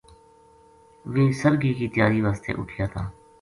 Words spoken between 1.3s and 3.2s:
سرگی کی تیاری واسطے اُٹھیا تھا